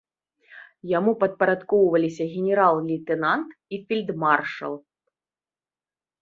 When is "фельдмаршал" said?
3.87-4.73